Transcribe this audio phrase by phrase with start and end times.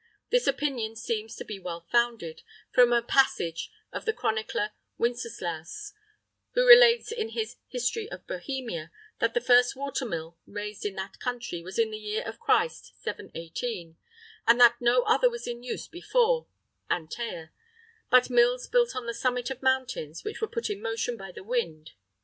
[0.31, 5.93] This opinion seems to be well founded, from a passage of the chronicler Winceslaus,
[6.53, 11.61] who relates, in his "History of Bohemia," that the first watermill raised in that country
[11.61, 13.95] was in the year of Christ 718,
[14.47, 16.47] and that no other was in use before
[16.89, 17.51] (antea)
[18.09, 21.43] but mills built on the summit of mountains, which were put in motion by the
[21.43, 21.91] wind.